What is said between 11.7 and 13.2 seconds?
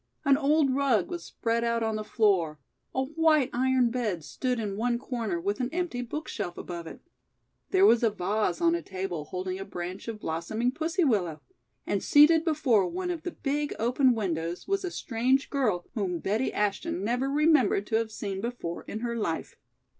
and seated before one